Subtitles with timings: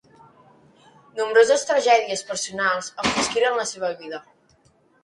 [1.19, 4.27] Nombroses tragèdies personals enfosquiren la seva vida.